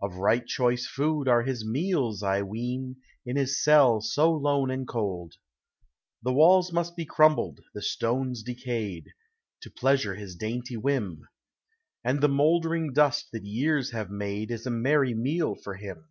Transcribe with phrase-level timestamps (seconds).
[0.00, 4.88] Of right choice food arc his meals, I ween, In his cell so lone and
[4.88, 5.34] cold.
[6.22, 9.08] The walls imisl be crumbled, the stones decayed,
[9.60, 11.28] To pleasure his dainty whim;
[12.02, 16.08] And the mouldering dnsl thai years have made Is a merry meal for him.